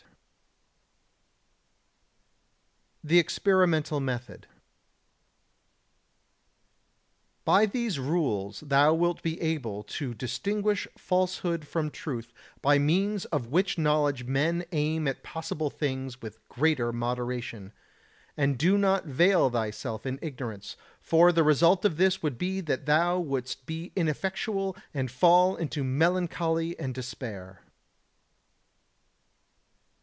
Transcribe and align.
[Sidenote: 3.03 3.11
The 3.15 3.19
Experimental 3.25 3.99
Method] 3.99 4.41
79. 4.45 4.47
By 7.45 7.65
these 7.65 7.97
rules 7.97 8.59
thou 8.59 8.93
wilt 8.93 9.23
be 9.23 9.41
able 9.41 9.81
to 9.83 10.13
distinguish 10.13 10.87
falsehood 10.99 11.65
from 11.67 11.89
truth 11.89 12.31
by 12.61 12.77
means 12.77 13.25
of 13.25 13.47
which 13.47 13.79
knowledge 13.79 14.25
men 14.25 14.65
aim 14.71 15.07
at 15.07 15.23
possible 15.23 15.71
things 15.71 16.21
with 16.21 16.47
greater 16.47 16.93
moderation; 16.93 17.73
and 18.37 18.55
do 18.59 18.77
not 18.77 19.05
veil 19.05 19.49
thyself 19.49 20.05
in 20.05 20.19
ignorance, 20.21 20.77
for 20.99 21.31
the 21.31 21.43
result 21.43 21.83
of 21.83 21.97
this 21.97 22.21
would 22.21 22.37
be 22.37 22.61
that 22.61 22.85
thou 22.85 23.17
wouldst 23.17 23.65
be 23.65 23.91
ineffectual 23.95 24.77
and 24.93 25.09
fall 25.09 25.55
into 25.55 25.83
melancholy 25.83 26.77
and 26.79 26.93
despair. 26.93 27.61